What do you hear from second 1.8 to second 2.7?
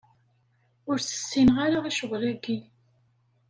i ccɣel-aki.